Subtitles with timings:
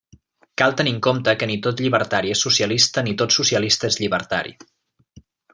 [0.61, 4.59] Cal tenir en compte que ni tot llibertari és socialista ni tot socialista és llibertari.